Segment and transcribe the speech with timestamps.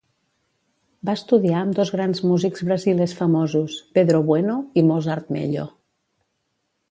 [1.09, 5.69] Va estudiar amb dos grans músics brasilers famosos: Pedro Bueno i Mozart Mello.